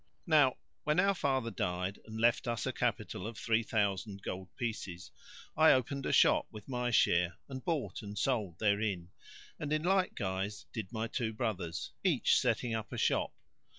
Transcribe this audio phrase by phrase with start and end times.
[0.25, 5.51] Now when our father died and left us a capital of three thousand gold pieces,[FN#52]
[5.61, 9.11] I opened a shop with my share, and bought and sold therein,
[9.59, 13.35] and in like guise did my two brothers, each setting up a shop.